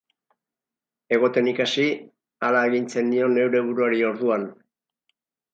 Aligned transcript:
Egoten 1.17 1.49
ikasi, 1.51 1.85
hala 2.47 2.63
agintzen 2.71 3.09
nion 3.13 3.39
neure 3.41 3.65
buruari 3.69 4.05
orduan. 4.09 4.49